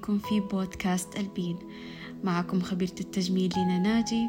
[0.00, 1.56] فيكم في بودكاست ألبين.
[2.24, 4.28] معكم خبيرة التجميل لينا ناجي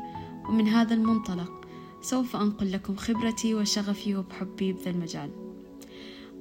[0.49, 1.67] ومن هذا المنطلق
[2.01, 5.29] سوف أنقل لكم خبرتي وشغفي وبحبي بذا المجال.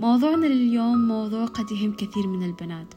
[0.00, 2.94] موضوعنا لليوم موضوع قد يهم كثير من البنات.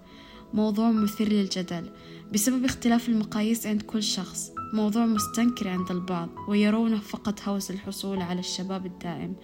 [0.54, 1.90] موضوع مثير للجدل
[2.34, 4.52] بسبب اختلاف المقاييس عند كل شخص.
[4.74, 9.36] موضوع مستنكر عند البعض ويرونه فقط هوس الحصول على الشباب الدائم.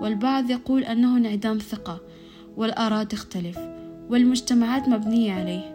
[0.00, 2.00] والبعض يقول أنه انعدام ثقة
[2.56, 3.58] والآراء تختلف
[4.10, 5.71] والمجتمعات مبنية عليه.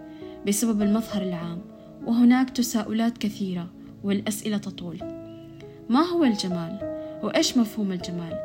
[0.47, 1.61] بسبب المظهر العام
[2.05, 3.69] وهناك تساؤلات كثيرة
[4.03, 4.97] والأسئلة تطول
[5.89, 6.79] ما هو الجمال؟
[7.23, 8.39] وإيش مفهوم الجمال؟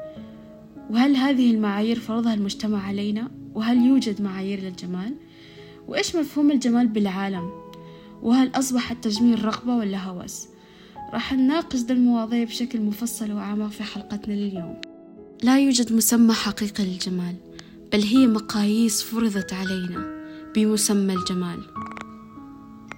[0.91, 5.15] وهل هذه المعايير فرضها المجتمع علينا؟ وهل يوجد معايير للجمال؟
[5.89, 7.51] وإيش مفهوم الجمال بالعالم؟
[8.23, 10.49] وهل أصبح التجميل رغبة ولا هوس؟
[11.13, 14.81] راح نناقش ذا المواضيع بشكل مفصل وأعمق في حلقتنا لليوم
[15.43, 17.35] لا يوجد مسمى حقيقي للجمال
[17.93, 20.23] بل هي مقاييس فرضت علينا
[20.55, 21.59] بمسمى الجمال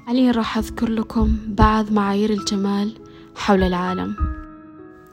[0.07, 2.95] حاليا راح أذكر لكم بعض معايير الجمال
[3.35, 4.17] حول العالم.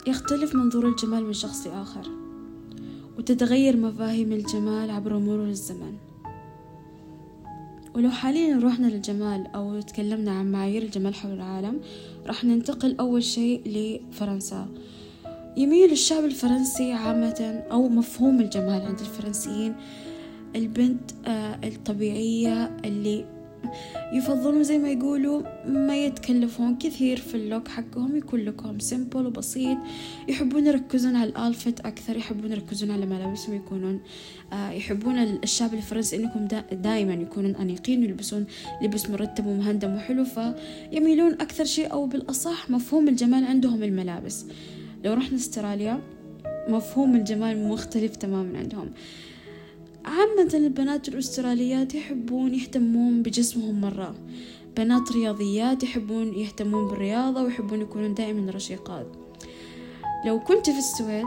[0.08, 2.08] يختلف منظور الجمال من شخص لآخر
[3.18, 5.94] وتتغير مفاهيم الجمال عبر مرور الزمن.
[7.96, 11.80] ولو حاليا روحنا للجمال أو تكلمنا عن معايير الجمال حول العالم
[12.28, 14.68] راح ننتقل أول شيء لفرنسا.
[15.58, 19.76] يميل الشعب الفرنسي عامة أو مفهوم الجمال عند الفرنسيين
[20.56, 23.41] البنت آه، الطبيعية اللي
[24.14, 29.26] يفضلون زي ما يقولوا ما يتكلفون كثير في ال look حقهم يكون look هم simple
[29.26, 29.78] وبسيط.
[30.28, 34.00] يحبون يركزون على ال outfit أكثر يحبون يركزون على ملابسهم يكونون
[34.54, 38.46] آه يحبون الشعب الفرنسي إنكم دا دائما يكونون أنيقين ويلبسون
[38.82, 40.26] لبس مرتب ومهندم وحلو.
[40.26, 44.46] فيميلون أكثر شيء أو بالأصح مفهوم الجمال عندهم الملابس.
[45.06, 46.00] لو رحنا استراليا
[46.70, 48.90] مفهوم الجمال مختلف تماما عندهم.
[50.06, 54.16] عامة البنات الأستراليات يحبون يهتمون بجسمهم مرة.
[54.78, 59.08] بنات رياضيات يحبون يهتمون بالرياضة ويحبون يكونون دائما رشيقات.
[60.26, 61.26] لو كنت في السويد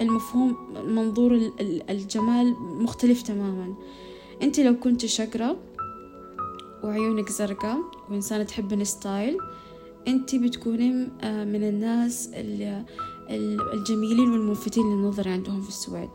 [0.00, 0.56] المفهوم
[0.86, 1.52] منظور
[1.90, 3.74] الجمال مختلف تماما.
[4.42, 5.56] أنت لو كنت شقرة
[6.84, 7.78] وعيونك زرقاء
[8.10, 9.38] وإنسانة تحب الستايل
[10.08, 12.30] أنت بتكونين آه، من الناس
[13.74, 16.10] الجميلين والملفتين للنظر عندهم في السويد.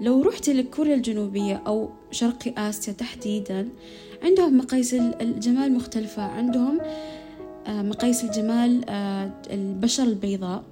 [0.00, 3.68] لو رحت لكوريا الجنوبية أو شرق آسيا تحديدا
[4.22, 6.22] عندهم مقاييس الجمال مختلفة.
[6.22, 6.80] عندهم
[7.66, 10.64] آه، مقاييس الجمال آه، البشرة البيضاء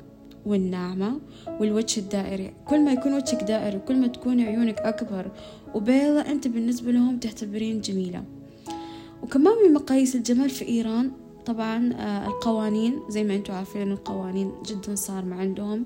[0.47, 1.21] والناعمة
[1.61, 2.53] والوجه الدائري.
[2.69, 5.31] كل ما يكون وجهك دائري كل ما تكون عيونك أكبر
[5.75, 8.25] وبيضة أنت بالنسبة لهم تعتبرين جميلة.
[9.23, 11.11] وكمان من مقاييس الجمال في إيران
[11.47, 13.01] طبعا آه، القوانين.
[13.09, 15.85] زي ما أنتم عارفين القوانين جدا صارمة عندهم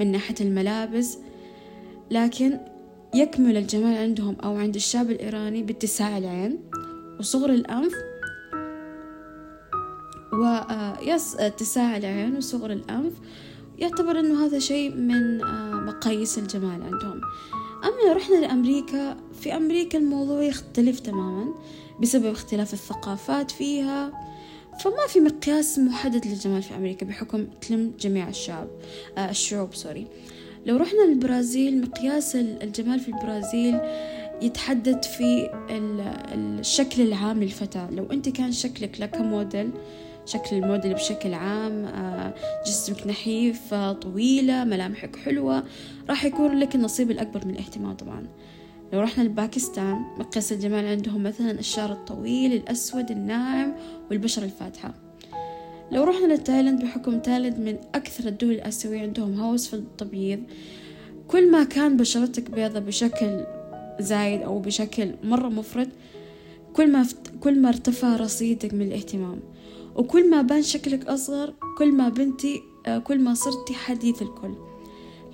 [0.00, 1.18] من ناحية الملابس.
[2.10, 2.58] لكن
[3.14, 6.58] يكمل الجمال عندهم أو عند الشاب الإيراني باتساع العين
[7.18, 7.92] وصغر الأنف
[10.32, 13.12] ويس آه، اتساع العين وصغر الأنف.
[13.78, 17.20] يعتبر أنه هذا شيء من آه، مقاييس الجمال عندهم.
[17.84, 21.54] أما لو رحنا لأمريكا في أمريكا الموضوع يختلف تماما
[22.00, 24.30] بسبب اختلاف الثقافات فيها.
[24.84, 28.68] فما في مقياس محدد للجمال في أمريكا بحكم تلم جميع الشعب
[29.18, 30.06] آه الشعوب سوري
[30.66, 33.80] لو رحنا للبرازيل مقياس الجمال في البرازيل
[34.42, 35.50] يتحدد في
[36.34, 37.90] الشكل العام للفتاة.
[37.90, 39.70] لو أنت كان شكلك لك موديل
[40.26, 42.34] شكل الموديل بشكل عام آه،
[42.66, 45.64] جسمك نحيف آه، طويلة ملامحك حلوة
[46.08, 48.26] راح يكون لك النصيب الأكبر من الاهتمام طبعا.
[48.92, 53.74] لو رحنا لباكستان مقياس الجمال عندهم مثلا الشعر الطويل الأسود الناعم
[54.10, 54.94] والبشرة الفاتحة.
[55.92, 60.42] لو رحنا لتايلاند بحكم تايلاند من أكثر الدول الآسيوية عندهم هوس في التبييض
[61.28, 63.44] كل ما كان بشرتك بيضة بشكل
[64.00, 65.88] زايد أو بشكل مرة مفرط
[66.72, 67.06] كل ما
[67.40, 69.40] كل ما ارتفع رصيدك من الاهتمام.
[69.96, 74.54] وكل ما بان شكلك أصغر كل ما بنتي آه، كل ما صرتي حديث الكل.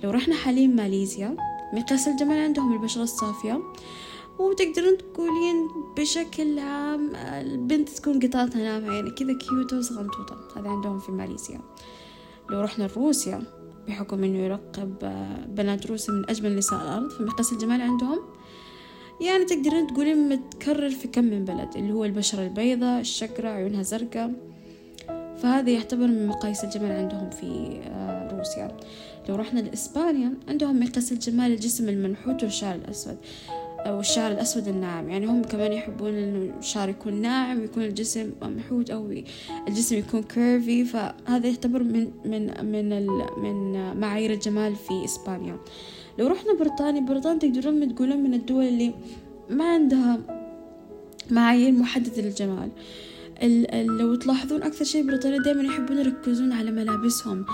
[0.03, 1.37] لو رحنا حاليا ماليزيا
[1.73, 3.61] مقياس الجمال عندهم البشرة الصافية
[4.39, 5.67] وتقدرين تقولين
[5.97, 10.37] بشكل عام البنت تكون قطعتها ناعمة يعني كذا كيوتة وصغنطوطة.
[10.55, 11.61] هذا عندهم في ماليزيا.
[12.49, 13.43] لو رحنا لروسيا
[13.87, 14.95] بحكم إنه يرقب
[15.47, 18.19] بنات روسيا من أجمل نساء الأرض فمقياس الجمال عندهم
[19.21, 24.33] يعني تقدرين تقولين متكرر في كم من بلد اللي هو البشرة البيضاء الشقرة عيونها زرقاء.
[25.37, 28.77] فهذا يعتبر من مقاييس الجمال عندهم في آه، روسيا.
[29.29, 33.17] لو رحنا لإسبانيا عندهم مقياس الجمال الجسم المنحوت والشعر الأسود.
[33.79, 35.09] أو الشعر الأسود الناعم.
[35.09, 39.11] يعني هم كمان يحبون إنه الشعر يكون ناعم يكون الجسم منحوت أو
[39.67, 43.07] الجسم يكون كيرفي فهذا يعتبر من من من
[43.37, 45.57] من معايير الجمال في إسبانيا.
[46.19, 48.93] لو رحنا بريطانيا بريطانيا تقدرون تقولون من الدول اللي
[49.49, 50.19] ما عندها
[51.31, 52.69] معايير محددة للجمال.
[53.73, 57.45] لو تلاحظون أكثر شيء بريطانيا دائما يحبون يركزون على ملابسهم.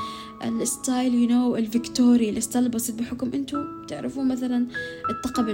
[0.43, 4.67] ال style you know ال Victorian ال style البسيط بحكم أنتم تعرفون مثلا
[5.09, 5.45] الطبق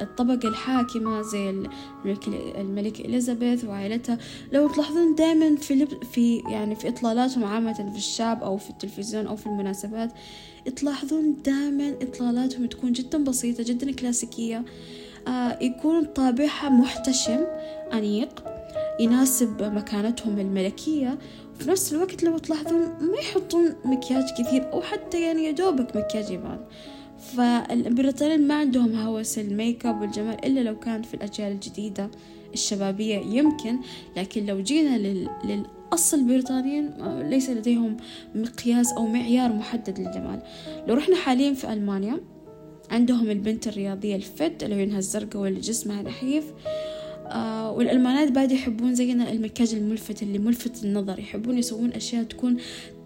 [0.00, 2.28] الطبقة الحاكمة زي الملك
[2.58, 4.18] الملكة إليزابيث وعائلتها.
[4.52, 9.36] لو تلاحظون دائما في في يعني في إطلالاتهم عامة في الشعب أو في التلفزيون أو
[9.36, 10.12] في المناسبات
[10.76, 14.64] تلاحظون دائما إطلالاتهم تكون جدا بسيطة جدا كلاسيكية.
[15.28, 17.40] آه يكون طابعها محتشم
[17.92, 18.53] أنيق.
[19.00, 21.18] يناسب مكانتهم الملكية
[21.54, 26.60] وفي نفس الوقت لو تلاحظون ما يحطون مكياج كثير أو حتى يعني يدوبك مكياج يبان.
[27.18, 32.10] فالبريطانيين ما عندهم هوس الميك اب والجمال إلا لو كان في الأجيال الجديدة
[32.52, 33.78] الشبابية يمكن
[34.16, 35.28] لكن لو جينا لل...
[35.44, 36.90] للأصل البريطانيين
[37.30, 37.96] ليس لديهم
[38.34, 40.42] مقياس أو معيار محدد للجمال.
[40.88, 42.20] لو رحنا حاليا في ألمانيا
[42.90, 46.44] عندهم البنت الرياضية الفت اللي عيونها الزرقاء واللي جسمها نحيف.
[47.26, 51.18] آه والألمانات بعد يحبون زينا المكياج الملفت اللي ملفت النظر.
[51.18, 52.56] يحبون يسوون أشياء تكون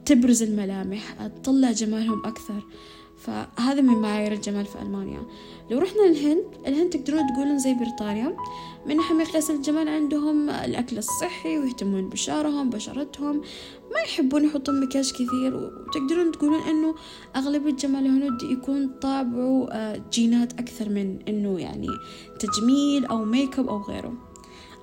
[0.04, 2.62] تبرز الملامح تطلع جمالهم أكثر.
[3.18, 5.22] فهذا من معايير الجمال في ألمانيا.
[5.70, 8.36] لو رحنا للهند الهند تقدرون تقولون زي بريطانيا.
[8.86, 13.42] من ناحية مقياس الجمال عندهم الأكل الصحي ويهتمون بشعرهم بشرتهم.
[13.90, 16.94] ما يحبون يحطون مكياج كثير وتقدرون تقولون إنه
[17.36, 21.88] أغلبية جمال الهنود يكون طابعه آه، جينات أكثر من إنه يعني
[22.38, 24.27] تجميل أو ميك أب أو غيره.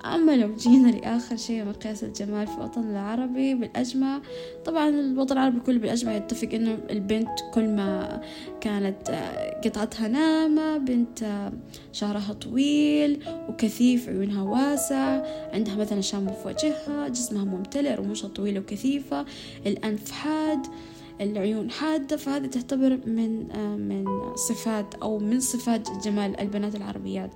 [0.04, 4.20] أما لو جينا لآخر شيء مقياس الجمال في الوطن العربي بالأجمع
[4.64, 8.20] طبعا الوطن العربي كله بالأجمع يتفق إنه البنت كل ما
[8.60, 11.52] كانت آه، قطعتها ناعمة بنت آه،
[11.92, 15.22] شعرها طويل وكثيف عيونها واسع
[15.52, 19.24] عندها مثلا شامبو في وجهها جسمها ممتلئ رموشها طويلة وكثيفة
[19.66, 20.66] الأنف حاد
[21.20, 24.04] العيون حادة فهذه تعتبر من آه، من
[24.34, 27.30] صفات أو من صفات جمال البنات العربيات.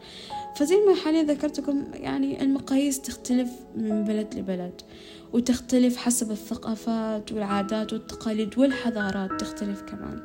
[0.56, 4.81] فزي ما حاليا ذكرتكم يعني المقاييس تختلف من بلد لبلد
[5.32, 10.23] وتختلف حسب الثقافات والعادات والتقاليد والحضارات تختلف كمان.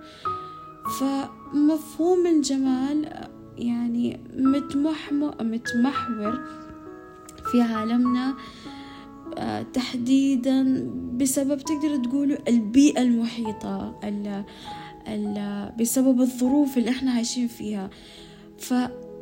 [0.99, 3.27] فمفهوم الجمال
[3.57, 4.19] يعني
[5.41, 6.39] متمحور
[7.51, 8.33] في عالمنا
[9.37, 14.43] آه، تحديدا بسبب تقدر تقولوا البيئة المحيطة ال
[15.07, 17.89] ال بسبب الظروف اللي إحنا عايشين فيها.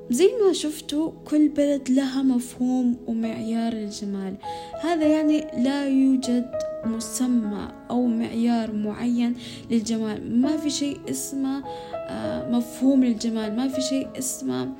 [0.09, 4.35] فزي ما شفتوا كل بلد لها مفهوم ومعيار للجمال
[4.81, 6.51] هذا يعني لا يوجد
[6.85, 9.35] مسمى أو معيار معين
[9.71, 10.41] للجمال.
[10.41, 11.63] ما في شيء اسمه
[11.95, 13.55] آه، مفهوم للجمال.
[13.55, 14.73] ما في شيء اسمه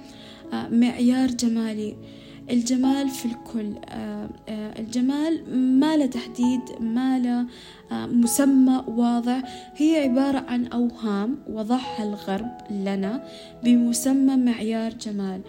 [0.54, 1.96] آه، معيار جمالي.
[2.50, 3.74] الجمال في الكل.
[3.90, 7.46] آه، آه، الجمال ما له تحديد ما له
[7.92, 9.72] آه، مسمى واضح.
[9.76, 13.28] هي عبارة عن أوهام وضعها الغرب لنا
[13.64, 15.42] بمسمى معيار جمال.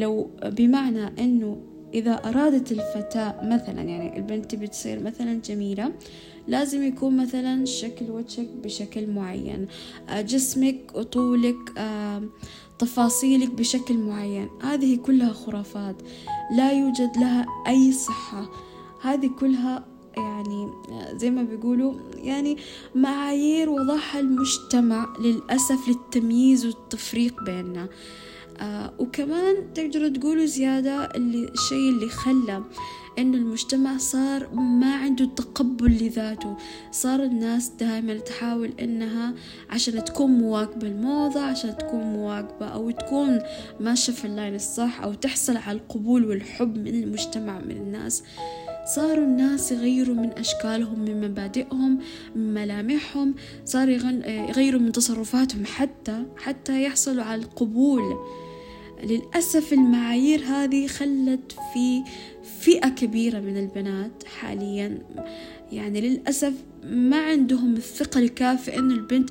[0.00, 1.60] لو بمعنى أنه
[1.94, 5.92] إذا أرادت الفتاة مثلا يعني البنت بتصير مثلا جميلة
[6.48, 9.66] لازم يكون مثلا شكل وجهك بشكل معين.
[10.18, 11.78] جسمك وطولك
[12.78, 14.48] تفاصيلك بشكل معين.
[14.62, 15.96] هذه كلها خرافات.
[16.56, 18.50] لا يوجد لها أي صحة.
[19.02, 20.68] هذه كلها يعني
[21.12, 22.56] زي ما بيقولوا يعني
[22.94, 27.88] معايير وضعها المجتمع للأسف للتمييز والتفريق بيننا.
[28.60, 32.62] آه وكمان تقدروا تقولوا زيادة اللي الشيء اللي خلى
[33.18, 36.56] إنه المجتمع صار ما عنده تقبل لذاته.
[36.90, 39.34] صار الناس دائما تحاول إنها
[39.70, 43.38] عشان تكون مواكبة الموضة عشان تكون مواكبة أو تكون
[43.80, 48.22] ماشية في اللاين الصح أو تحصل على القبول والحب من المجتمع من الناس.
[48.94, 51.98] صاروا الناس يغيروا من أشكالهم من مبادئهم
[52.36, 53.34] من ملامحهم.
[53.64, 58.02] صار يغيروا من تصرفاتهم حتى حتى يحصلوا على القبول.
[59.04, 62.02] للأسف المعايير هذه خلت في
[62.60, 64.98] فئة كبيرة من البنات حاليا.
[65.72, 66.52] يعني للأسف
[66.84, 69.30] ما عندهم الثقة الكافية إنه البنت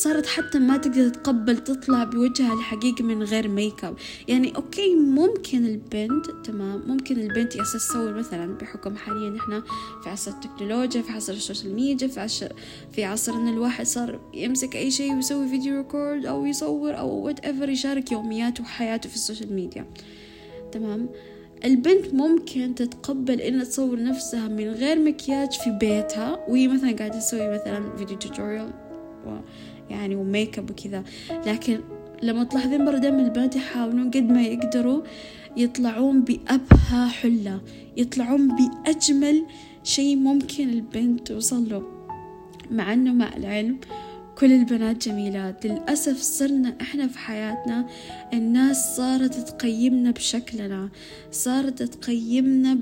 [0.00, 3.96] صارت حتى ما تقدر تتقبل تطلع بوجهها الحقيقي من غير make up.
[4.28, 9.62] يعني okay ممكن البنت تمام ممكن البنت يا تسوي مثلا بحكم حاليا إحنا
[10.02, 12.48] في عصر التكنولوجيا في عصر ال social media في عصر
[12.92, 17.68] في عصر إن الواحد صار يمسك أي شيء ويسوي video record أو يصور أو whatever
[17.68, 19.86] يشارك يومياته وحياته في ال social media.
[20.72, 21.08] تمام؟
[21.64, 27.54] البنت ممكن تتقبل إنها تصور نفسها من غير مكياج في بيتها وهي مثلا قاعدة تسوي
[27.54, 28.70] مثلا video tutorial
[29.90, 31.04] يعني و make up وكذا.
[31.46, 31.80] لكن
[32.22, 35.02] لما تلاحظين برا دائما البنات يحاولون قد ما يقدروا
[35.56, 37.60] يطلعون بأبهى حلة
[37.96, 39.46] يطلعون بأجمل
[39.84, 41.82] شيء ممكن البنت توصل له.
[42.70, 43.78] مع أنه مع العلم
[44.38, 47.86] كل البنات جميلات للأسف صرنا إحنا في حياتنا
[48.32, 50.88] الناس صارت تقيمنا بشكلنا
[51.32, 52.78] صارت تقيمنا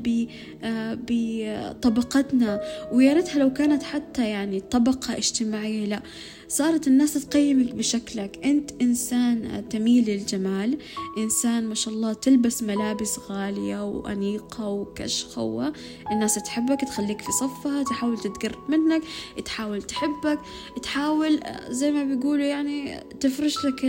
[0.64, 2.60] آه، بطبقتنا.
[2.92, 6.02] ويا ريتها لو كانت حتى يعني طبقة اجتماعية لا.
[6.48, 8.40] صارت الناس تقيمك بشكلك.
[8.44, 10.78] أنت إنسان تميل للجمال
[11.18, 15.72] إنسان ما شاء الله تلبس ملابس غالية وأنيقة وكشخة
[16.12, 19.02] الناس تحبك تخليك في صفها تحاول تتقرب منك
[19.44, 20.38] تحاول تحبك
[20.82, 23.84] تحاول زي ما بيقولوا يعني تفرش لك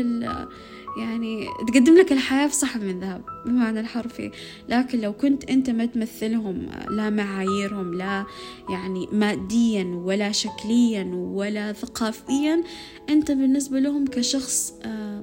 [1.00, 4.32] يعني تقدم لك الحياة في صحن من ذهب بمعنى الحرفي.
[4.70, 8.26] لكن لو كنت أنت ما تمثلهم لا معاييرهم لا
[8.70, 12.64] يعني ماديا ولا شكليا ولا ثقافيا
[13.10, 15.22] أنت بالنسبة لهم كشخص آه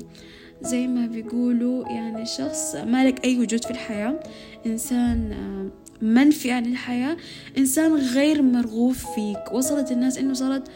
[0.62, 4.20] زي ما بيقولوا يعني شخص ما لك أي وجود في الحياة.
[4.66, 7.16] إنسان آه منفي عن الحياة.
[7.58, 9.52] إنسان غير مرغوب فيك.
[9.52, 10.68] وصلت الناس إنه صارت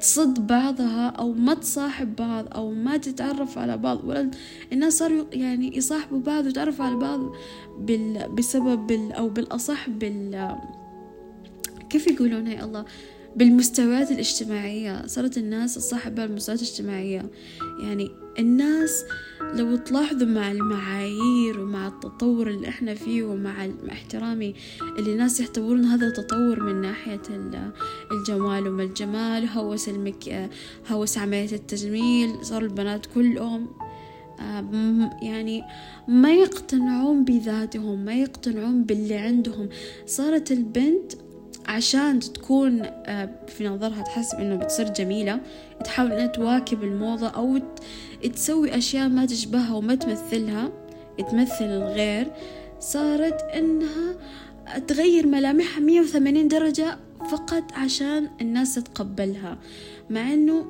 [0.00, 4.04] تصد بعضها أو ما تصاحب بعض أو ما تتعرف على بعض.
[4.04, 4.30] ولا
[4.72, 7.20] الناس صاروا يعني يصاحبوا بعض ويتعرفوا على بعض
[7.78, 10.56] بال بسبب أو بالأصح بال
[11.90, 12.84] كيف يقولون يا الله؟
[13.36, 17.30] بالمستويات الاجتماعية صارت الناس تصاحب بالمستويات الاجتماعية.
[17.82, 19.04] يعني الناس
[19.54, 24.54] لو تلاحظوا مع المعايير ومع التطور اللي إحنا فيه ومع احترامي
[24.98, 27.22] اللي الناس يعتبرون هذا تطور من ناحية
[28.12, 30.50] الجمال وما الجمال هوس المك
[30.88, 33.68] هوس عملية التجميل صار البنات كلهم
[34.40, 35.62] آه، يعني
[36.08, 39.68] ما يقتنعون بذاتهم ما يقتنعون باللي عندهم.
[40.06, 41.12] صارت البنت
[41.66, 45.40] عشان تكون آه، في نظرها تحسب إنه بتصير جميلة
[45.84, 47.58] تحاول إنها تواكب الموضة أو
[48.34, 50.70] تسوي أشياء ما تشبهها وما تمثلها
[51.30, 52.26] تمثل الغير
[52.80, 54.16] صارت إنها
[54.88, 56.98] تغير ملامحها مية وثمانين درجة
[57.30, 59.58] فقط عشان الناس تتقبلها.
[60.10, 60.66] مع إنه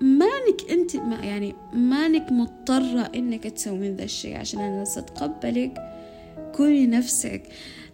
[0.00, 5.78] مانك أنت ما يعني مانك مضطرة إنك تسوين ذا الشيء عشان الناس تتقبلك
[6.56, 7.42] كوني نفسك.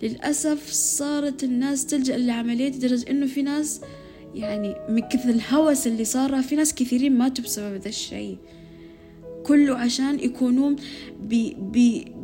[0.05, 3.81] للأسف صارت الناس تلجأ للعملية لدرجة إنه في ناس
[4.35, 8.39] يعني من كثر الهوس اللي صار في ناس كثيرين ماتوا بسبب ذا الشيء.
[9.47, 10.77] كله عشان يكونون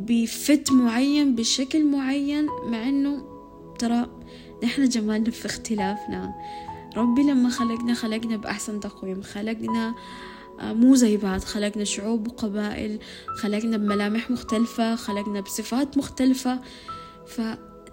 [0.07, 3.23] بفت معين بشكل معين مع إنه
[3.79, 4.09] ترى
[4.63, 6.33] نحن جمالنا في اختلافنا.
[6.97, 9.21] ربي لما خلقنا خلقنا بأحسن تقويم.
[9.21, 9.95] خلقنا
[10.61, 12.99] مو زي بعض خلقنا شعوب وقبائل.
[13.37, 14.95] خلقنا بملامح مختلفة.
[14.95, 16.59] خلقنا بصفات مختلفة.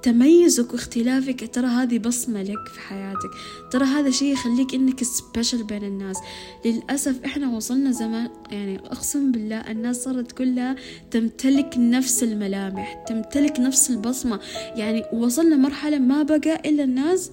[0.02, 1.54] فتميزك واختلافك.
[1.54, 3.30] ترى هذه بصمة لك في حياتك.
[3.70, 6.16] ترى هذا شيء يخليك إنك سبيشل بين الناس.
[6.64, 10.76] للأسف إحنا وصلنا زمان يعني أقسم بالله الناس صارت كلها
[11.10, 14.40] تمتلك نفس الملامح تمتلك نفس البصمة.
[14.76, 17.30] يعني وصلنا مرحلة ما بقى إلا الناس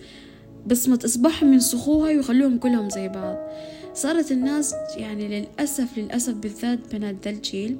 [0.67, 3.38] بصمة اصبعهم ينسخوها ويخلوهم كلهم زي بعض.
[3.93, 7.77] صارت الناس يعني للأسف للأسف بالذات بنات ذا الجيل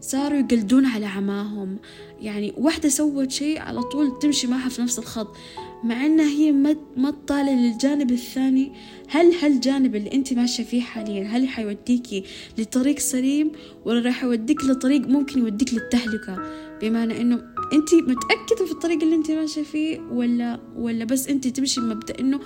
[0.00, 1.76] صاروا يقلدون على عماهم.
[2.20, 5.36] يعني واحدة سوت شيء على طول تمشي معها في نفس الخط
[5.84, 6.52] مع إنها هي
[6.96, 8.72] ما تطالع للجانب الثاني.
[9.08, 12.24] هل هالجانب اللي أنت ماشية فيه حاليا هل حيوديكي
[12.58, 13.52] لطريق سليم
[13.84, 16.38] ولا راح يوديك لطريق ممكن يوديك للتهلكة؟
[16.82, 17.34] بمعنى إنه
[17.72, 22.40] أنت متأكدة في الطريق اللي أنت ماشية فيه ولا ولا بس أنت تمشي بمبدأ إنه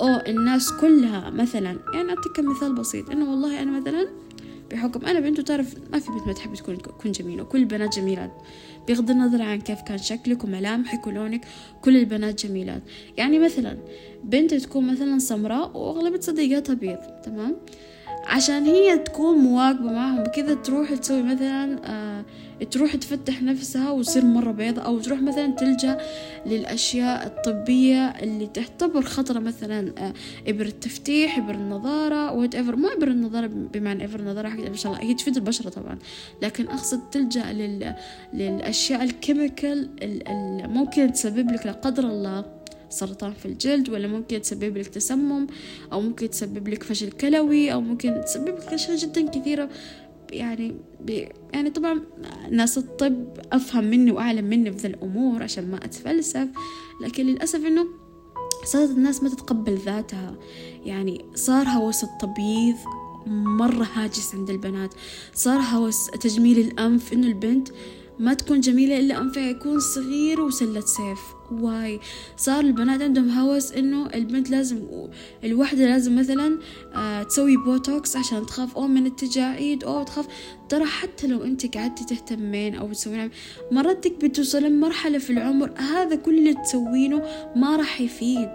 [0.00, 4.08] أوه الناس كلها مثلا يعني أعطيك مثال بسيط إنه والله أنا مثلا
[4.70, 8.30] بحكم أنا بنت وتعرف ما في بنت ما تحب تكون تكون جميلة كل البنات جميلات.
[8.88, 11.46] بغض النظر عن كيف كان شكلك وملامحك ولونك
[11.82, 12.82] كل البنات جميلات.
[13.16, 13.78] يعني مثلا
[14.24, 17.56] بنت تكون مثلا سمراء وأغلبية صديقاتها بيض تمام؟
[18.26, 22.24] عشان هي تكون مواكبة معهم كذا تروح تسوي مثلا آه
[22.64, 25.98] تروح تفتح نفسها وتصير مرة بيضة أو تروح مثلا تلجأ
[26.46, 30.12] للأشياء الطبية اللي تعتبر خطرة مثلا آه،
[30.48, 35.04] إبر التفتيح إبر النظارة وات ايفر مو إبر النظارة بمعنى إبر النظارة ما شاء الله
[35.04, 35.98] هي تفيد البشرة طبعا.
[36.42, 37.94] لكن أقصد تلجأ لل...
[38.32, 42.59] للأشياء الكيميكال اللي ممكن تسبب لك لا قدر الله
[42.90, 45.46] سرطان في الجلد ولا ممكن تسبب لك تسمم
[45.92, 49.68] أو ممكن تسبب لك فشل كلوي أو ممكن تسبب لك أشياء جدا كثيرة.
[50.32, 50.76] يعني
[51.52, 52.00] يعني طبعا
[52.50, 56.48] ناس الطب أفهم مني وأعلم مني في الأمور عشان ما أتفلسف
[57.02, 57.86] لكن للأسف إنه
[58.64, 60.38] صارت الناس ما تتقبل ذاتها.
[60.84, 62.76] يعني صار هوس التبييض
[63.26, 64.94] مرة هاجس عند البنات.
[65.34, 67.68] صار هوس تجميل الأنف إنه البنت
[68.18, 71.20] ما تكون جميلة إلا أنفها يكون صغير وسلة سيف.
[71.52, 72.00] why.
[72.36, 75.08] صار البنات عندهم هوس إنه البنت لازم
[75.44, 76.58] الوحدة لازم مثلا
[76.94, 80.26] آه تسوي بوتوكس عشان تخاف أو من التجاعيد أو تخاف.
[80.68, 83.30] ترى حتى لو أنت قعدتي تهتمين أو تسوين
[83.72, 87.22] مرتك بتوصلين مرحلة في العمر هذا كل اللي تسوينه
[87.56, 88.48] ما راح يفيد.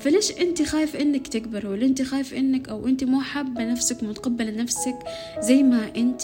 [0.00, 4.50] فليش أنت خايف إنك تكبر ولا أنت خايف انك أو أنت مو حابة نفسك متقبلة
[4.50, 4.98] نفسك
[5.40, 6.22] زي ما أنت؟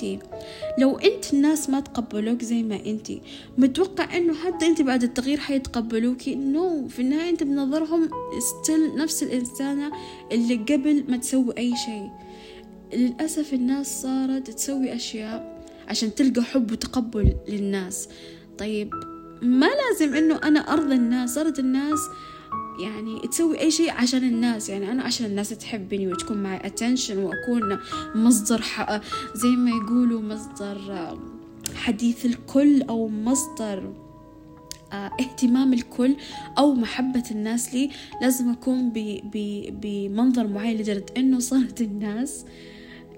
[0.78, 3.12] لو أنت الناس ما تقبلوك زي ما أنت
[3.58, 6.15] متوقع إنه حتى أنت بعد التغيير حيتقبلوك.
[6.28, 6.90] no no.
[6.90, 9.92] في النهاية أنت بنظرهم still نفس الإنسانة
[10.32, 12.10] اللي قبل ما تسوي أي شيء
[12.94, 18.08] للأسف الناس صارت تسوي أشياء عشان تلقى حب وتقبل للناس
[18.58, 18.90] طيب
[19.42, 21.98] ما لازم إنه أنا ارضى الناس صارت الناس
[22.80, 27.78] يعني تسوي أي شيء عشان الناس يعني أنا عشان الناس تحبني وتكون معي attention وأكون
[28.14, 28.62] مصدر
[29.34, 30.78] زي ما يقولوا مصدر
[31.74, 33.92] حديث الكل أو مصدر
[35.20, 36.16] اهتمام الكل
[36.58, 37.90] أو محبة الناس لي
[38.22, 38.90] لازم أكون
[39.70, 42.44] بمنظر معين لدرجة إنه صارت الناس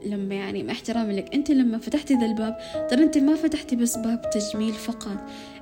[0.06, 2.58] لما يعني مع احترامي لك أنت لما فتحتي ذا الباب
[2.90, 5.16] ترى أنت ما فتحتي بس باب تجميل فقط.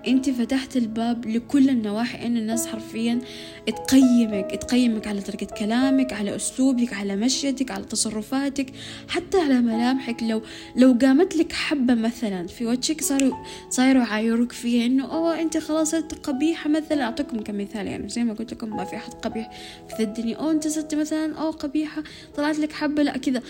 [0.07, 3.21] أنت فتحت الباب لكل النواحي أن الناس حرفيا
[3.67, 8.67] تقيمك تقيمك على طريقة كلامك على أسلوبك على مشيتك على تصرفاتك
[9.09, 10.23] حتى على ملامحك.
[10.23, 10.43] لو
[10.77, 13.35] لو قامت لك حبة مثلا في وجهك صاروا
[13.71, 17.05] صاروا يعايروك فيها إنه أوه أنت خلاص صرت قبيحة مثلا.
[17.05, 19.51] أعطيكم كمثال يعني زي ما قلت لكم ما في أحد قبيح
[19.97, 20.37] في الدنيا.
[20.37, 22.03] أو أنت صرت مثلا أو قبيحة
[22.37, 23.43] طلعت لك حبة لا كذا.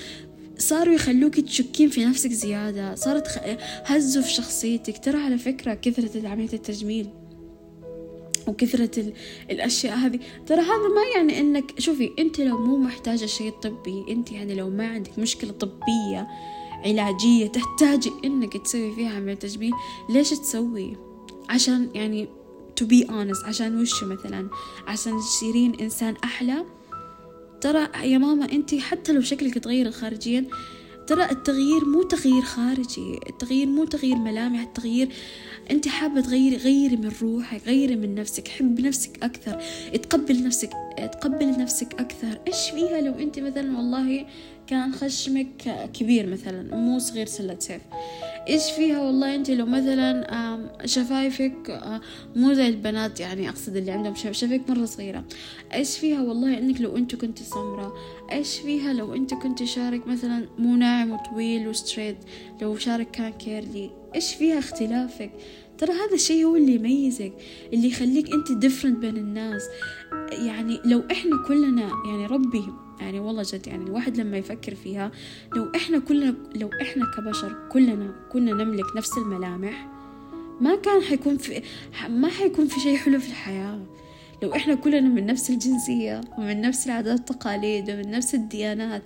[0.58, 2.94] صاروا يخلوك تشكين في نفسك زيادة.
[2.94, 3.26] صارت
[3.84, 5.04] هزوا في شخصيتك.
[5.04, 7.08] ترى على فكرة كثرة عملية التجميل
[8.46, 9.12] وكثرة
[9.50, 10.20] الأشياء هذه.
[10.46, 14.70] ترى هذا ما يعني إنك شوفي أنت لو مو محتاجة شيء طبي أنت يعني لو
[14.70, 16.28] ما عندك مشكلة طبية
[16.84, 19.72] علاجية تحتاجي إنك تسوي فيها عملية تجميل
[20.10, 20.96] ليش تسوي؟
[21.48, 22.28] عشان يعني
[22.80, 24.48] to be honest عشان وش مثلا؟
[24.86, 26.64] عشان تصيرين إنسان أحلى
[27.60, 30.44] ترى يا ماما انت حتى لو شكلك تغير خارجيا
[31.06, 35.08] ترى التغيير مو تغيير خارجي التغيير مو تغيير ملامح التغيير
[35.70, 39.62] انت حابة تغيري غيري من روحك غيري من نفسك حب نفسك أكثر
[40.02, 42.38] تقبل نفسك تقبل نفسك أكثر.
[42.46, 44.26] إيش فيها لو انت مثلا والله
[44.66, 47.82] كان خشمك كبير مثلا مو صغير سلة سيف؟
[48.48, 51.80] إيش فيها والله أنت لو مثلا شفايفك
[52.36, 55.24] مو زي البنات يعني أقصد اللي عندهم شفايفك مرة صغيرة.
[55.74, 57.94] إيش فيها والله إنك لو أنت كنت سمرة
[58.32, 62.16] إيش فيها لو أنت كنت شارك مثلا مو ناعم وطويل و straight؟
[62.62, 63.90] لو شعرك كان curly.
[64.14, 65.30] إيش فيها اختلافك؟
[65.78, 67.32] ترى هذا الشيء هو اللي يميزك
[67.72, 69.62] اللي يخليك أنت different بين الناس.
[70.32, 72.64] يعني لو إحنا كلنا يعني ربي
[73.00, 75.10] يعني والله جد يعني الواحد لما يفكر فيها
[75.56, 79.88] لو إحنا كلنا لو إحنا كبشر كلنا كنا نملك نفس الملامح
[80.60, 81.62] ما كان حيكون في
[82.08, 83.80] ما حيكون في شيء حلو في الحياة.
[84.42, 89.02] لو إحنا كلنا من نفس الجنسية ومن نفس العادات والتقاليد ومن نفس الديانات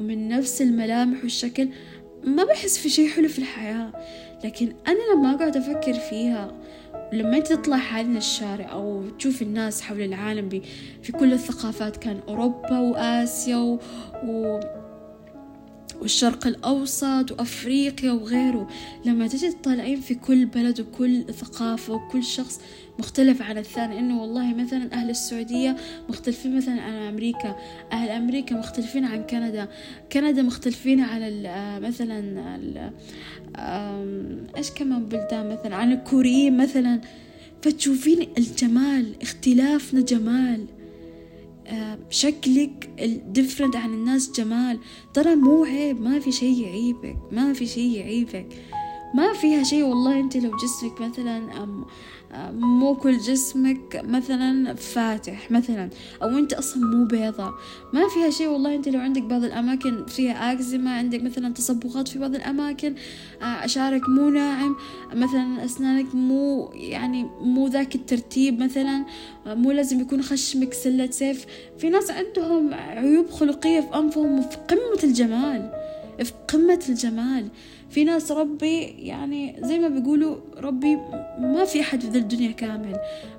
[0.00, 1.68] ومن نفس الملامح والشكل
[2.24, 3.92] ما بحس في شيء حلو في الحياة.
[4.44, 6.60] لكن أنا لما أقعد أفكر فيها
[7.12, 10.62] لما تطلع حاليا الشارع أو تشوف الناس حول العالم
[11.02, 13.78] في كل الثقافات كان أوروبا وآسيا و...
[14.24, 14.60] و...
[16.00, 18.68] والشرق الأوسط وأفريقيا وغيره
[19.04, 22.60] لما تجي تطالعين في كل بلد وكل ثقافة وكل شخص
[22.98, 25.76] مختلف عن الثاني إنه والله مثلا أهل السعودية
[26.08, 27.56] مختلفين مثلا عن أمريكا
[27.92, 29.68] أهل أمريكا مختلفين عن كندا
[30.12, 31.42] كندا مختلفين عن
[31.82, 32.50] مثلا
[34.56, 37.00] إيش كمان بلدان مثلا؟ عن الكوريين مثلا.
[37.62, 40.66] فتشوفين الجمال اختلافنا جمال.
[42.10, 44.78] شكلك الديفرنت عن الناس جمال.
[45.14, 48.46] ترى مو عيب ما في شي يعيبك ما في شي يعيبك.
[49.14, 51.84] ما فيها شي والله أنت لو جسمك مثلا أم
[52.52, 55.90] مو كل جسمك مثلا فاتح مثلا
[56.22, 57.54] أو أنت أصلا مو بيضة.
[57.92, 62.18] ما فيها شيء والله أنت لو عندك بعض الأماكن فيها أكزيما عندك مثلا تصبغات في
[62.18, 62.94] بعض الأماكن
[63.42, 64.76] آه، شعرك مو ناعم
[65.12, 69.04] مثلا أسنانك مو يعني مو ذاك الترتيب مثلا
[69.46, 71.46] آه، مو لازم يكون خشمك سلة سيف.
[71.78, 75.70] في ناس عندهم عيوب خلقية في أنفهم في قمة الجمال
[76.24, 77.48] في قمة الجمال.
[77.90, 80.96] في ناس ربي يعني زي ما بيقولوا ربي
[81.38, 82.96] ما في أحد في ذي الدنيا كامل.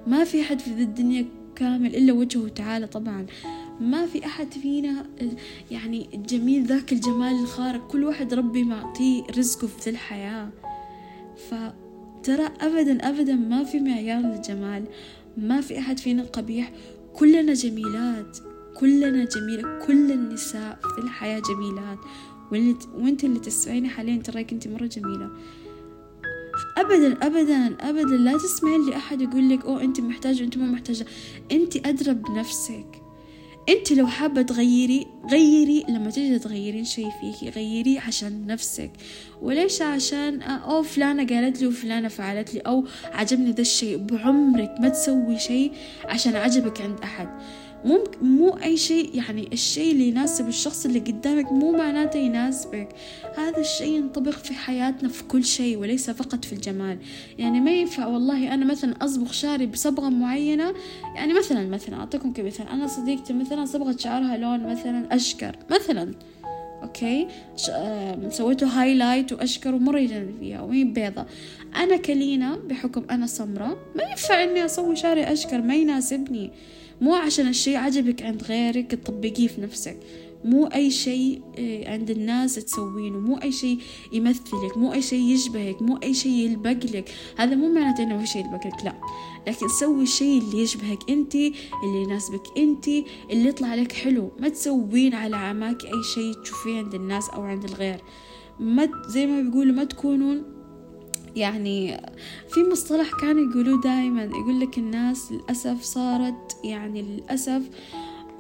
[0.08, 3.26] ما في أحد في ذي الدنيا كامل إلا وجهه تعالى طبعا.
[3.80, 5.06] ما في أحد فينا
[5.72, 7.88] يعني الجميل ذاك الجمال الخارق.
[7.88, 10.50] كل واحد ربي معطيه رزقه في ذي الحياة.
[11.50, 14.84] فترى أبدا أبدا ما في معيار للجمال.
[15.38, 16.72] ما في أحد فينا قبيح.
[17.14, 18.38] كلنا جميلات.
[18.80, 19.80] كلنا جميلة.
[19.88, 21.98] كل النساء في الحياة جميلات.
[22.52, 25.30] وانت اللي تسمعيني حاليا تراك انت مرة جميلة.
[26.78, 31.06] ابدا ابدا ابدا لا تسمعين لاحد يقول لك أوه أنت محتاجة أنت مو محتاجة.
[31.52, 33.02] أنت ادرى بنفسك
[33.70, 38.92] أنت لو حابة تغيري غيري لما تجي تغيرين شيء فيكي غيريه عشان نفسك.
[39.42, 42.60] وليش عشان أو فلانة قالت لي وفلانة فعلت لي.
[42.60, 45.72] أو عجبني ذا الشيء بعمرك ما تسوي شيء
[46.06, 47.30] عشان عجبك عند أحد.
[47.86, 52.90] مو مو أي شيء يعني الشيء اللي يناسب الشخص اللي قدامك مو معناته يناسبك.
[53.38, 56.98] هذا الشيء ينطبق في حياتنا في كل شيء وليس فقط في الجمال.
[57.38, 60.74] يعني ما ينفع والله أنا مثلا أصبغ شعري بصبغة معينة.
[61.16, 62.68] يعني مثلا مثلا أعطيكم كمثال.
[62.68, 66.14] أنا صديقتي مثلا صبغت شعرها لون مثلا أشقر مثلا.
[66.84, 67.28] okay؟
[67.72, 71.26] آه سويته highlight وأشقر ومرة يجنن فيها وهي بيضة.
[71.76, 76.52] أنا ك لينا بحكم أنا سمراء ما ينفع إني أسوي شعري أشقر ما يناسبني.
[77.02, 79.98] مو عشان الشيء عجبك عند غيرك تطبقيه في نفسك.
[80.46, 83.20] مو أي شيء آه، عند الناس تسوينه.
[83.20, 83.78] مو أي شيء
[84.14, 87.12] يمثلك مو أي شيء يشبهك مو أي شيء يلبق لك.
[87.38, 88.96] هذا مو معناته إنه في شيء يلبق لك لا.
[89.48, 92.88] لكن سوي الشيء اللي يشبهك أنت اللي يناسبك أنت
[93.32, 94.32] اللي يطلع لك حلو.
[94.40, 98.02] ما تسوين على عماك أي شيء تشوفيه عند الناس أو عند الغير.
[98.60, 100.59] ما زي ما بيقولوا ما تكونون
[101.36, 102.02] يعني
[102.50, 107.62] في مصطلح كانوا يقولوه دائما يقول لك الناس للأسف صارت يعني للأسف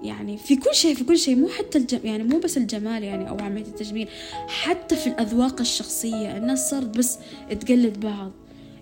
[0.04, 2.00] يعني في كل شيء في كل شيء مو حتى الجم...
[2.04, 4.08] يعني مو بس الجمال يعني أو عملية التجميل
[4.48, 8.32] حتى في الأذواق الشخصية الناس صارت بس تقلد بعض.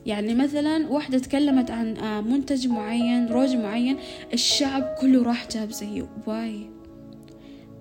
[0.06, 3.98] يعني مثلا واحدة تكلمت عن آه، منتج معين روج معين
[4.34, 6.10] الشعب كله راح جاب زيه.
[6.28, 6.70] why.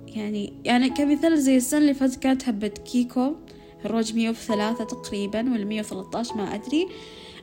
[0.07, 3.35] يعني يعني كمثال زي السنة اللي فاتت كانت هبة كيكو.
[3.87, 6.89] الروج مية وثلاثة تقريبا ولا مية وثلاثة ما أدري.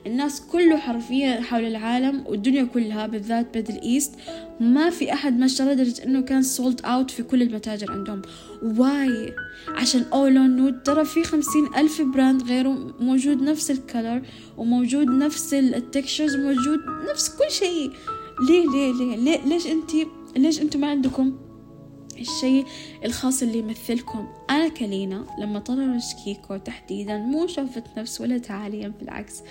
[0.06, 4.14] الناس كله حرفيا حول العالم والدنيا كلها بالذات بال Middle East.
[4.60, 8.22] ما في أحد ما اشترى لدرجة إنه كان sold out في كل المتاجر عندهم.
[8.62, 9.34] واي؟
[9.68, 14.22] عشان أولون نود ترى في خمسين ألف براند غيره موجود نفس الكلر
[14.56, 16.78] وموجود نفس التكشرز وموجود
[17.10, 17.90] نفس كل شيء.
[18.48, 21.43] ليه ليه ليه, ليه ليش أنتي ليش أنتم ما عندكم
[22.20, 22.64] الشيء
[23.04, 24.28] الخاص اللي يمثلكم.
[24.50, 29.42] أنا كلينا لما طلعوا كيكو تحديدا مو شافت نفس ولا تعاليا بالعكس.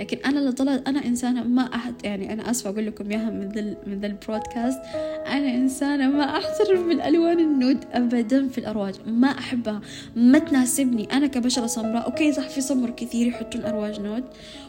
[0.00, 3.48] لكن أنا اللي طلعت أنا إنسانة ما أحد يعني أنا آسفة أقول لكم إياها من
[3.48, 4.80] ذا من ذا البرودكاست
[5.26, 8.94] أنا إنسانة ما أحترف بالألوان ال nude أبدا في الأرواج.
[9.06, 9.80] ما أحبها.
[10.16, 11.12] ما تناسبني.
[11.12, 14.24] أنا كبشرة سمراء okay صح في سمر كثير يحطون أرواج nude.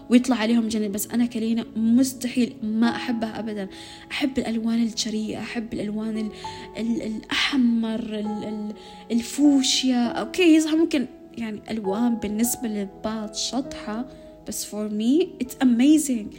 [0.09, 3.67] ويطلع عليهم يجنن بس أنا ك لينا مستحيل ما أحبها أبدا.
[4.11, 6.29] أحب الألوان الجريئة أحب الألوان
[6.77, 8.25] الأحمر
[9.11, 10.07] الفوشيا.
[10.08, 11.05] okay صح ممكن
[11.37, 14.05] يعني ألوان بالنسبة للبعض شطحة
[14.47, 16.35] بس for me it's amazing.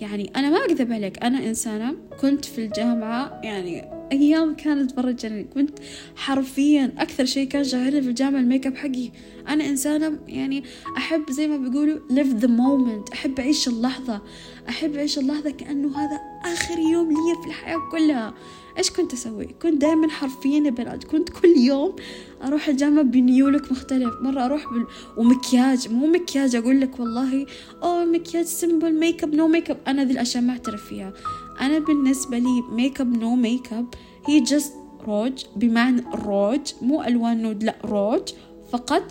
[0.00, 5.42] يعني أنا ما أكذب عليك أنا إنسانة كنت في الجامعة يعني أيام كانت برا الجنة
[5.42, 5.78] كنت
[6.16, 9.10] حرفيا أكثر شيء كان شاغلني في الجامعة الميك أب حقي.
[9.48, 10.64] أنا إنسانة يعني
[10.96, 14.22] أحب زي ما بيقولوا live the moment أحب أعيش اللحظة.
[14.68, 16.20] أحب أعيش اللحظة كأنه هذا
[16.52, 18.34] آخر يوم لي في الحياة كلها.
[18.78, 21.96] إيش كنت أسوي؟ كنت دائما حرفيا يا بنات كنت كل يوم
[22.42, 24.14] أروح الجامعة بنيولك مختلف.
[24.22, 24.86] مرة أروح بال...
[25.16, 27.46] ومكياج مو مكياج أقول لك والله
[27.82, 31.12] أوه مكياج simple makeup no makeup أنا ذي الأشياء ما أعترف فيها.
[31.60, 33.86] أنا بالنسبة لي makeup no makeup
[34.26, 34.74] هي just
[35.06, 38.28] روج بمعنى روج مو ألوان nude لا روج.
[38.72, 39.02] فقط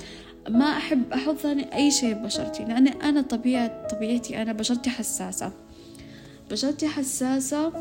[0.49, 5.51] ما أحب أحط أي شيء ببشرتي لأن أنا طبيعة طبيعتي أنا بشرتي حساسة.
[6.51, 7.71] بشرتي حساسة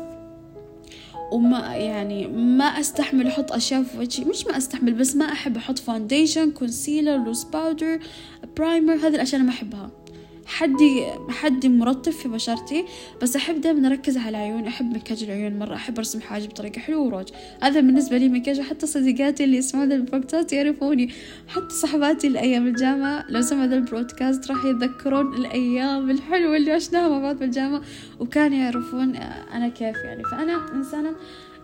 [1.31, 5.79] وما يعني ما أستحمل أحط أشياء في وجهي مش ما أستحمل بس ما أحب أحط
[5.79, 7.99] foundation concealer loose powder
[8.57, 9.91] primer هذه الأشياء أنا ما أحبها.
[10.47, 12.85] حدي حدي مرطب في بشرتي
[13.21, 17.01] بس أحب دائما أركز على العيون أحب مكياج العيون مرة أحب أرسم حاجب بطريقة حلوة
[17.01, 17.27] وروج
[17.63, 21.09] هذا بالنسبة لي مكياج وحتى صديقاتي اللي يسمعون البودكاست يعرفوني.
[21.47, 27.09] حتى صحباتي الأيام الجامعة لو سمعوا ذا ال broadcast راح يتذكرون الأيام الحلوة اللي عشناها
[27.09, 27.81] مع بعض بالجامعة
[28.19, 29.15] وكانوا يعرفون
[29.53, 30.23] أنا كيف يعني.
[30.23, 31.15] فأنا إنسانة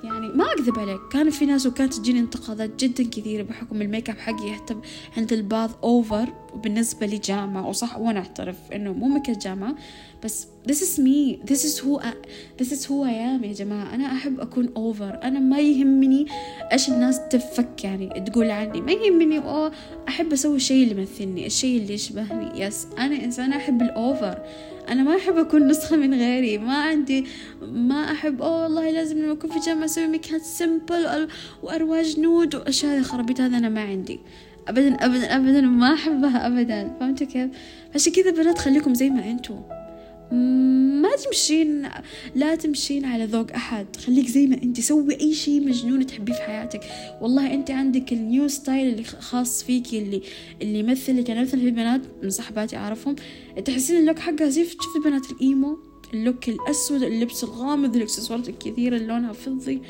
[0.04, 4.18] يعني ما أكذب عليك كان في ناس وكانت تجيني انتقادات جدا كثيرة بحكم الميك أب
[4.18, 4.82] حقي يعتبر
[5.18, 9.76] عند البعض over وبالنسبة لي جامعة وصح وأنا أعترف إنه مو ميك جامعة
[10.24, 11.40] بس this is me.
[11.50, 12.14] This is who I,
[12.58, 13.96] this is who I am يا جماعة.
[13.96, 16.26] أنا أحب أكون over أنا ما يهمني
[16.72, 18.82] إيش الناس تفك يعني تقول عني.
[18.82, 19.38] ما يهمني.
[19.38, 19.72] أوه
[20.08, 22.62] أحب أسوي الشيء اللي يمثلني الشيء اللي يشبهني.
[22.62, 24.42] yes أنا إنسانة أحب ال over
[24.90, 26.58] أنا ما أحب أكون نسخة من غيري.
[26.58, 27.26] ما عندي
[27.62, 28.42] ما أحب.
[28.42, 31.28] أوه والله لازم لما أكون في جامعة أسوي makeup simple
[31.64, 34.20] وأرواج nude وأشياء خرابيط هذا أنا ما عندي.
[34.68, 36.98] أبدا أبدا أبدا ما أحبها أبدا.
[37.00, 37.50] فهمتوا كيف؟
[37.96, 39.83] عشان كذا بنات خليكم زي ما أنتوا
[40.34, 41.90] ما تمشين
[42.36, 43.96] لا تمشين على ذوق أحد.
[43.96, 46.82] خليك زي ما أنت سوي أي شيء مجنون تحبيه في حياتك.
[47.22, 50.22] والله أنت عندك ال new style اللي خاص فيكي اللي
[50.62, 53.16] اللي يمثلك يعني مثلا في بنات من صحباتي أعرفهم.
[53.66, 55.78] تحسين ال look حقها زي تشوفي بنات ال emo
[56.14, 59.82] ال look الأسود اللبس الغامض الإكسسوارات الكثيرة اللي لونها فضي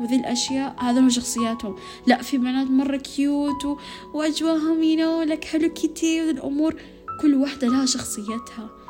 [0.00, 0.76] وذي الأشياء.
[0.78, 1.76] هذا هو شخصياتهم.
[2.06, 3.76] لا في بنات مرة cute و...
[4.14, 6.76] وأجواهم you know like Hello Kitty وذي الأمور.
[7.20, 8.81] كل واحدة لها شخصيتها.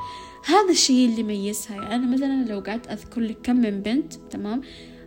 [0.46, 1.76] هذا الشيء اللي يميزها.
[1.76, 4.60] يعني أنا مثلا لو قعدت أذكر لك كم من بنت تمام؟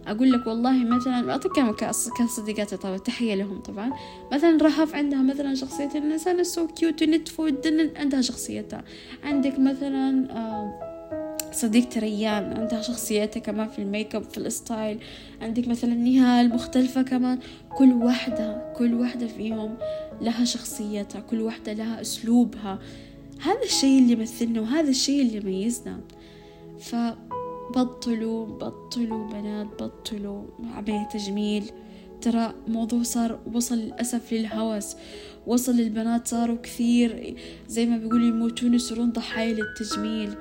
[0.07, 1.51] أقول لك والله مثلا أعطيك
[2.19, 3.93] كصديقاتي طبعا تحية لهم طبعا.
[4.33, 7.49] مثلا رهف عندها مثلا شخصية الإنسان so cute ونتفو
[7.95, 8.83] عندها شخصيتها.
[9.23, 10.27] عندك مثلا
[11.51, 14.99] صديقتي ريان عندها شخصيتها كمان في الميك أب في ال style.
[15.41, 17.39] عندك مثلا نهال مختلفة كمان.
[17.77, 19.77] كل واحدة كل واحدة فيهم
[20.21, 22.79] لها شخصيتها كل واحدة لها أسلوبها.
[23.41, 26.01] هذا الشيء اللي يمثلنا وهذا الشيء اللي يميزنا.
[26.79, 31.71] فبطلوا بطلوا بنات بطلوا عملية تجميل.
[32.21, 34.95] ترى موضوع صار وصل للأسف للهوس.
[35.47, 37.35] وصل للبنات صاروا كثير.
[37.67, 40.35] زي ما بيقولوا يموتون يصيرون ضحايا للتجميل.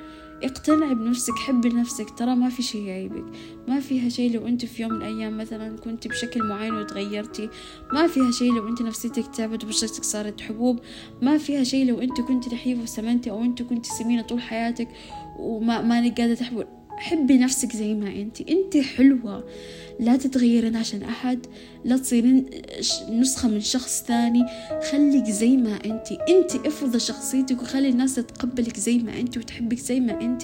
[0.45, 3.25] اقتنعي بنفسك حبي نفسك ترى ما في شي يعيبك.
[3.69, 7.49] ما فيها شي لو انت في يوم من الأيام مثلا كنت بشكل معين وتغيرتي.
[7.93, 10.81] ما فيها شي لو انت نفسيتك تعبت وبشرتك صارت حبوب.
[11.23, 14.89] ما فيها شي لو انت كنت نحيفة وسمنتي أو انت كنت سمينة طول حياتك
[15.39, 16.65] وما مانك قادرة تحبوا
[16.97, 18.41] حبي نفسك زي ما انت.
[18.41, 19.45] انت حلوة.
[20.01, 21.47] لا تتغيرين عشان أحد.
[21.85, 22.47] لا تصيرين
[23.11, 24.45] نسخة من شخص ثاني.
[24.91, 26.13] خليك زي ما انت.
[26.13, 30.43] انت افرضي شخصيتك وخلي الناس تتقبلك زي ما انت وتحبك زي ما انت.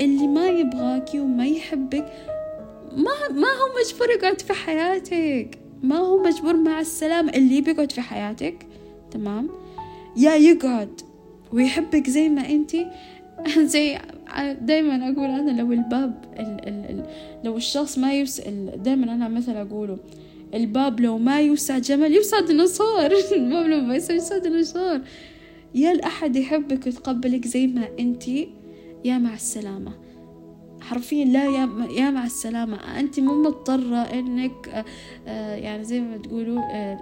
[0.00, 2.12] اللي ما يبغاكي وما يحبك
[2.92, 5.58] ما ما هو مجبور يقعد في حياتك.
[5.82, 8.66] ما هو مجبور مع السلامة اللي بيقعد في حياتك.
[9.10, 9.50] تمام؟
[10.16, 11.00] يا يقعد
[11.52, 12.86] ويحبك زي ما انتي
[13.72, 13.98] زي
[14.60, 17.06] دايما أقول أنا لو الباب ال ال ال
[17.44, 19.98] لو الشخص ما يسأل دايما أنا مثل أقوله
[20.54, 23.06] الباب لو ما يوسع جمل يوسع ديناصور.
[23.36, 25.00] الباب لو ما يوسع يوسع ديناصور.
[25.74, 28.48] يا الأحد يحبك ويتقبلك زي ما أنتي
[29.04, 29.92] يا مع السلامة.
[30.80, 33.00] حرفيا لا يا يا مع السلامة.
[33.00, 34.84] أنت مو مضطرة إنك آه،
[35.26, 36.98] آه، يعني زي ما تقولوا آه،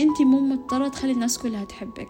[0.00, 2.08] أنت مو مضطرة تخلي الناس كلها تحبك.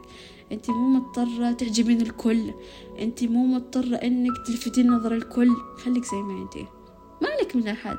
[0.52, 2.54] انت مو مضطرة تعجبين الكل.
[2.98, 5.50] انت مو مضطرة إنك تلفتين نظر الكل.
[5.84, 6.68] خليك زي ما انت.
[7.22, 7.96] مالك من أحد.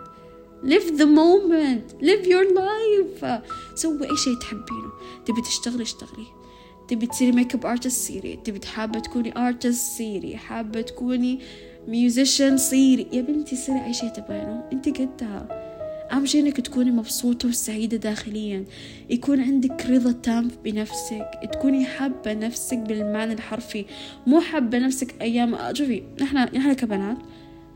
[0.63, 2.01] Live the moment.
[2.01, 3.25] Live your life.
[3.75, 4.91] سوي أي شيء تحبينه.
[5.25, 6.27] تبي تشتغلي اشتغلي.
[6.88, 11.39] تبي تصيري makeup artist صيري تبي حابة تكوني artist صيري حابة تكوني
[11.88, 13.08] musician صيري.
[13.13, 15.64] يا بنتي صيري أي شيء تبينه انت قدها.
[16.12, 18.65] أهم شي إنك تكوني مبسوطة وسعيدة داخليا.
[19.10, 21.30] يكون عندك رضا تام بنفسك.
[21.54, 23.86] تكوني حابة نفسك بالمعنى الحرفي.
[24.28, 27.18] مو حابة نفسك أيام شوفي نحن نحن كبنات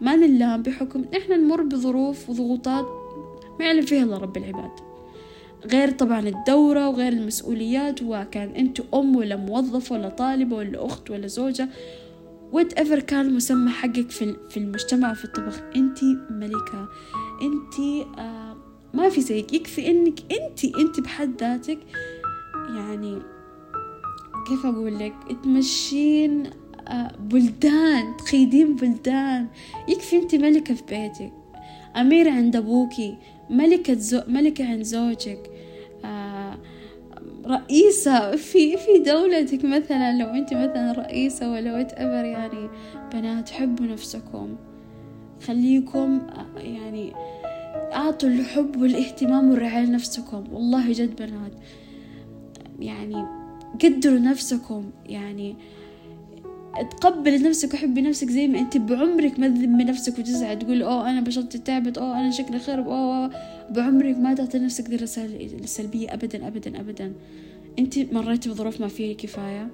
[0.01, 2.85] ما نلام بحكم نحن نمر بظروف وضغوطات
[3.59, 4.71] ما يعلم فيها إلا رب العباد.
[5.65, 11.27] غير طبعا الدورة وغير المسؤوليات وكان أنت أم ولا موظفة ولا طالبة ولا أخت ولا
[11.27, 11.69] زوجة.
[12.51, 16.89] whatever كان المسمى حقك في في المجتمع وفي الطبخ أنت ملكة.
[17.41, 18.55] انت آه
[18.93, 19.53] ما في زيك.
[19.53, 21.79] يكفي انك انت انت بحد ذاتك.
[22.75, 23.19] يعني
[24.47, 26.43] كيف أقول لك؟ تمشين
[26.87, 29.47] آه بلدان تقيدين بلدان.
[29.87, 31.33] يكفي انت ملكة في بيتك.
[31.95, 33.17] أميرة عند أبوكي
[33.49, 35.51] ملكة زو ملكة عند زوجك.
[36.05, 36.57] آه
[37.45, 40.17] رئيسة في في دولتك مثلا.
[40.17, 42.69] لو انت مثلا رئيسة ولا وات يعني
[43.13, 44.55] بنات حبوا نفسكم.
[45.47, 46.21] خليكم
[46.57, 47.13] يعني
[47.93, 50.43] أعطوا الحب والاهتمام والرعاية لنفسكم.
[50.53, 51.51] والله جد بنات
[52.79, 53.25] يعني
[53.83, 55.55] قدروا نفسكم يعني
[57.01, 61.21] تقبلي نفسك وحبي نفسك زي ما أنت بعمرك ما تذمي نفسك وتزعل تقول أوه أنا
[61.21, 63.31] بشرتي تعبت أوه أنا شكلي خرب أوه
[63.69, 67.13] بعمرك ما تعطي نفسك ذي الرسائل السلبية ابدا ابدا ابدا.
[67.79, 69.67] أنت مريتي بظروف ما فيها كفاية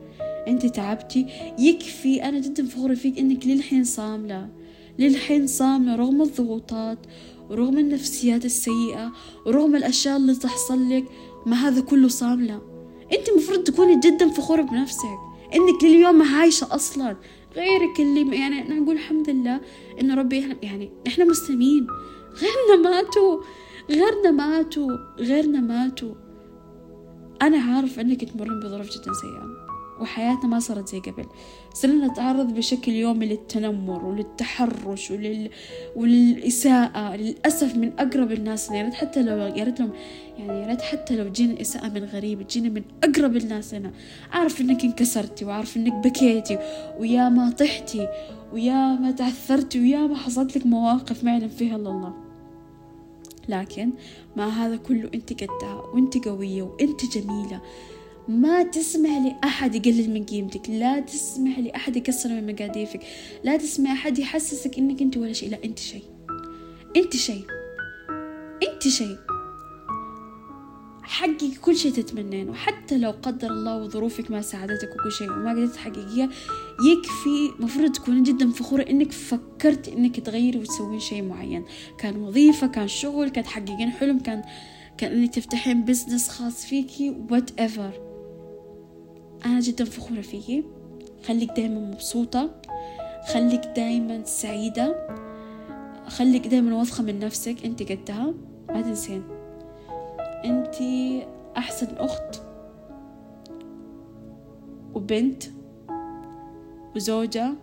[0.48, 1.26] أنت تعبتي
[1.60, 4.50] يكفي أنا جدا فخورة فيك إنك للحين صاملة.
[5.00, 7.00] للحين صاملة رغم الضغوطات
[7.50, 9.12] ورغم النفسيات السيئة
[9.46, 11.06] ورغم الأشياء اللي تحصل لك
[11.46, 12.62] ما هذا كله صاملة
[13.14, 15.20] أنت مفروض تكوني جدا فخورة بنفسك
[15.56, 17.18] إنك لليوم عايشة أصلا.
[17.56, 19.62] غيرك اللي يعني نقول الحمد لله
[20.02, 21.88] إن ربي يعني إحنا مسلمين.
[22.36, 23.42] غيرنا ماتوا
[23.90, 26.16] غيرنا ماتوا غيرنا ماتوا.
[27.42, 29.65] أنا عارف إنك تمرين بظروف جدا سيئة.
[30.02, 31.26] وحياتنا ما صارت زي قبل.
[31.74, 35.50] صرنا نتعرض بشكل يومي للتنمر وللتحرش ولل...
[35.96, 37.16] وللإساءة.
[37.16, 39.92] للأسف من أقرب الناس يا ريت حتى لو يا ريت لهم
[40.38, 43.92] يعني يا ريت حتى لو جينا إساءة من غريب تجينا من أقرب الناس لنا
[44.34, 46.58] أعرف إنك انكسرتي وأعرف إنك بكيتي
[47.00, 48.08] ويا ما طحتي
[48.54, 52.14] ويا ما تعثرتي ويا ما حصلت لك مواقف ما يعلم فيها إلا الله.
[53.50, 53.92] لكن
[54.36, 57.62] مع هذا كله أنت قدها وأنت قوية وأنت جميلة.
[58.28, 60.70] ما تسمح لأحد يقلل من قيمتك.
[60.70, 63.00] لا تسمح لأحد يكسر من مقاديفك.
[63.44, 65.50] لا تسمح أحد يحسسك إنك أنت ولا شيء.
[65.50, 66.04] لا أنت شيء.
[66.98, 67.46] أنت شيء.
[68.74, 69.18] أنت شيء.
[71.04, 72.54] حققي كل شيء تتمنينه.
[72.54, 76.30] حتى لو قدر الله وظروفك ما ساعدتك وكل شيء وما قدرت تحققيها
[76.86, 81.66] يكفي مفروض تكوني جدا فخورة إنك فكرت إنك تغيري وتسوين شيء معين.
[81.98, 84.44] كان وظيفة كان شغل كان تحققين حلم كان
[84.98, 88.05] كان انك تفتحين business خاص فيكي whatever
[89.46, 90.64] أنا جدا فخورة فيكي
[91.26, 92.62] خليك دايما مبسوطة.
[93.34, 95.08] خليك دايما سعيدة.
[96.08, 97.66] خليك دايما واثقة من نفسك.
[97.66, 98.34] انت قدها
[98.70, 99.24] ما تنسين.
[100.46, 100.76] انت
[101.58, 102.42] أحسن أخت
[104.94, 105.44] وبنت
[106.96, 107.54] وزوجة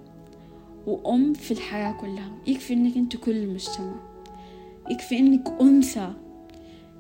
[0.86, 2.32] وأم في الحياة كلها.
[2.46, 3.94] يكفي إنك أنت كل المجتمع.
[4.90, 6.12] يكفي إنك أنثى.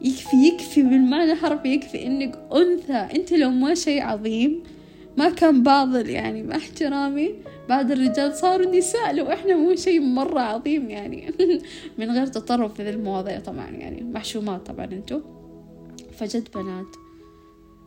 [0.02, 2.92] يكفي يكفي بالمعنى الحرفي يكفي إنك أنثى.
[2.92, 4.62] أنت لو ما شيء عظيم
[5.16, 7.34] ما كان بعض يعني مع احترامي
[7.68, 9.14] بعض الرجال صاروا نساء.
[9.14, 11.32] لو إحنا مو شيء مرة عظيم يعني.
[11.98, 14.02] من غير تطرف في ذي المواضيع طبعا يعني.
[14.02, 15.20] محشومات طبعا أنتو.
[16.12, 16.96] فجد بنات.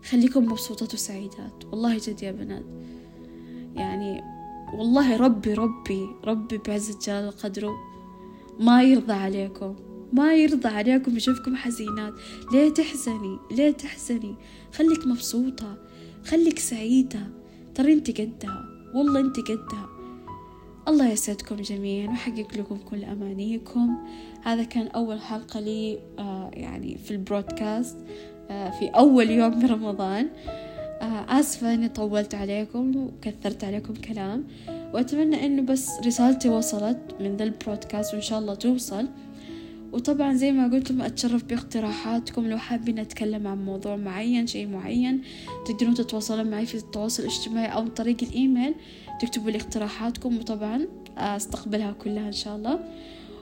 [0.09, 1.65] خليكم مبسوطات وسعيدات.
[1.71, 2.65] والله جد يا بنات.
[3.75, 4.21] يعني
[4.73, 7.73] والله ربي ربي ربي بعزة جلال قدره
[8.59, 9.75] ما يرضى عليكم.
[10.15, 12.13] ما يرضى عليكم يشوفكم حزينات.
[12.53, 14.35] ليه تحزني ليه تحزني.
[14.73, 15.77] خليك مبسوطة
[16.25, 17.19] خليك سعيدة.
[17.75, 19.89] ترى انت قدها والله انت قدها.
[20.87, 23.97] الله يسعدكم جميعا ويحقق لكم كل أمانيكم.
[24.43, 27.97] هذا كان أول حلقة لي آه يعني في البرودكاست
[28.49, 30.29] آه في أول يوم من رمضان.
[31.01, 34.43] آه آسفة إني طولت عليكم وكثرت عليكم كلام.
[34.93, 39.07] وأتمنى إنه بس رسالتي وصلت من ذا ال broadcast وإن شاء الله توصل.
[39.95, 42.47] وطبعا زي ما قلتم أتشرف باقتراحاتكم.
[42.47, 45.21] لو حابين أتكلم عن موضوع معين شيء معين
[45.67, 48.75] تقدرون تتواصلون معي في التواصل الاجتماعي أو طريق الإيميل.
[49.21, 52.79] تكتبوا لي اقتراحاتكم وطبعا أستقبلها كلها إن شاء الله.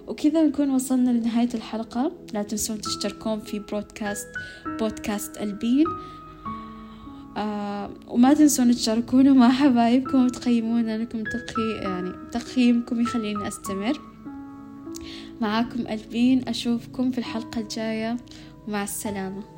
[0.08, 2.12] وكذا نكون وصلنا لنهاية الحلقة.
[2.34, 4.28] لا تنسون تشتركون في broadcast
[4.80, 5.86] بودكاست ألبين.
[7.38, 14.13] آه وما تنسون تشاركونا مع حبايبكم وتقيمونا لكم تقي يعني تقييمكم يخليني أستمر.
[15.44, 18.18] معاكم ألبين أشوفكم في الحلقة الجاية.
[18.68, 19.53] ومع السلامة.